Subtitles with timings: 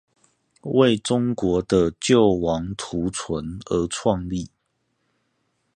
[0.63, 4.49] 為中國的救亡圖存而創立